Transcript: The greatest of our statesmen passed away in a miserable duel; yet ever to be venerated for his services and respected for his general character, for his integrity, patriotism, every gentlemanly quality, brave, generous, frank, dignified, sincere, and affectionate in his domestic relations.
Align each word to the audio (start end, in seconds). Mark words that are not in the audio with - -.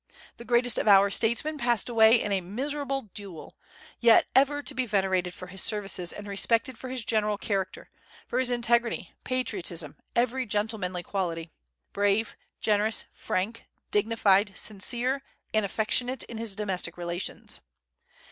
The 0.37 0.45
greatest 0.45 0.79
of 0.79 0.87
our 0.87 1.11
statesmen 1.11 1.59
passed 1.59 1.87
away 1.87 2.19
in 2.19 2.31
a 2.31 2.41
miserable 2.41 3.11
duel; 3.13 3.55
yet 3.99 4.25
ever 4.35 4.63
to 4.63 4.73
be 4.73 4.87
venerated 4.87 5.31
for 5.35 5.45
his 5.45 5.61
services 5.61 6.11
and 6.11 6.25
respected 6.25 6.75
for 6.75 6.89
his 6.89 7.05
general 7.05 7.37
character, 7.37 7.91
for 8.27 8.39
his 8.39 8.49
integrity, 8.49 9.11
patriotism, 9.23 9.95
every 10.15 10.47
gentlemanly 10.47 11.03
quality, 11.03 11.51
brave, 11.93 12.35
generous, 12.61 13.05
frank, 13.11 13.65
dignified, 13.91 14.57
sincere, 14.57 15.21
and 15.53 15.65
affectionate 15.65 16.23
in 16.23 16.39
his 16.39 16.55
domestic 16.55 16.97
relations. 16.97 17.61